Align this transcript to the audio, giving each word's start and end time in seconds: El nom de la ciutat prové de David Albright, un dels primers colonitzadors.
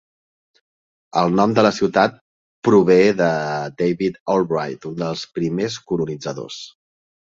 El 1.21 1.35
nom 1.39 1.53
de 1.59 1.65
la 1.67 1.73
ciutat 1.81 2.17
prové 2.69 2.99
de 3.21 3.31
David 3.85 4.21
Albright, 4.37 4.93
un 4.95 5.01
dels 5.07 5.31
primers 5.41 5.83
colonitzadors. 5.97 6.65